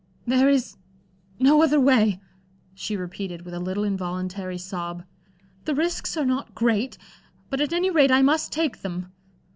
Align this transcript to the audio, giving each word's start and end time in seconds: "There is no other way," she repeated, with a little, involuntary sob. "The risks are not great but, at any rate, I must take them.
"There 0.25 0.49
is 0.49 0.77
no 1.39 1.61
other 1.61 1.79
way," 1.79 2.19
she 2.73 2.97
repeated, 2.97 3.43
with 3.43 3.53
a 3.53 3.59
little, 3.59 3.83
involuntary 3.83 4.57
sob. 4.57 5.03
"The 5.65 5.75
risks 5.75 6.17
are 6.17 6.25
not 6.25 6.55
great 6.55 6.97
but, 7.51 7.61
at 7.61 7.71
any 7.71 7.91
rate, 7.91 8.09
I 8.09 8.23
must 8.23 8.51
take 8.51 8.81
them. 8.81 9.11